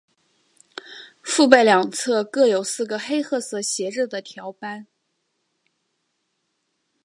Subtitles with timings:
[1.21, 4.87] 腹背两侧各有四个黑褐色斜着的条斑。